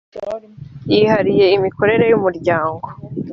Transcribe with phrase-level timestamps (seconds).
[0.91, 2.87] yihariye imikorere y’ umuryango.